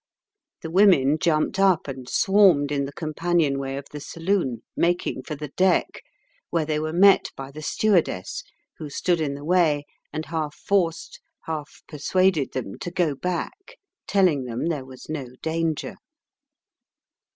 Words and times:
The 0.61 0.71
women 0.71 1.19
jumped 1.19 1.59
up 1.59 1.87
and 1.87 2.09
swarmed 2.09 2.71
in 2.71 2.85
the 2.85 2.91
companion 2.91 3.59
way 3.59 3.77
of 3.77 3.85
the 3.91 3.99
saloon, 3.99 4.63
making 4.75 5.21
for 5.21 5.35
the 5.35 5.49
deck, 5.49 6.01
where 6.49 6.65
they 6.65 6.79
were 6.79 6.91
met 6.91 7.29
by 7.35 7.51
the 7.51 7.61
stewardess, 7.61 8.41
who 8.79 8.89
stood 8.89 9.21
in 9.21 9.35
the 9.35 9.45
way, 9.45 9.85
and 10.11 10.25
half 10.25 10.55
forced, 10.55 11.19
half 11.43 11.83
persuaded 11.87 12.53
them 12.53 12.79
to 12.79 12.89
go 12.89 13.13
back, 13.13 13.77
telling 14.07 14.45
them 14.45 14.69
there 14.69 14.85
was 14.85 15.07
no 15.07 15.35
danger. 15.43 15.97